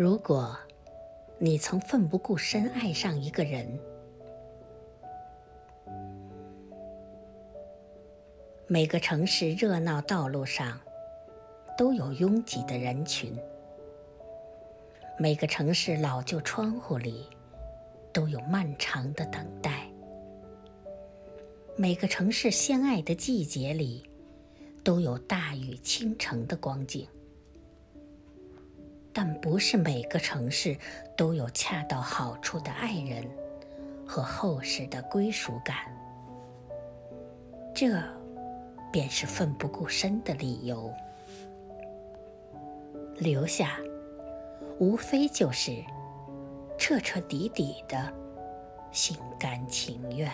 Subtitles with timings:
[0.00, 0.56] 如果
[1.38, 3.78] 你曾奋不顾身爱上一个人，
[8.66, 10.80] 每个城市热闹道路上
[11.76, 13.38] 都有拥挤的人群，
[15.18, 17.28] 每个城市老旧窗户里
[18.10, 19.86] 都有漫长的等待，
[21.76, 24.02] 每个城市相爱的季节里
[24.82, 27.06] 都有大雨倾城的光景。
[29.12, 30.76] 但不是每个城市
[31.16, 33.28] 都有恰到好处的爱人
[34.06, 35.76] 和厚实的归属感，
[37.74, 38.00] 这
[38.92, 40.92] 便是奋不顾身的理由。
[43.16, 43.78] 留下，
[44.78, 45.84] 无非就是
[46.78, 48.12] 彻彻底底的
[48.92, 50.30] 心甘情愿。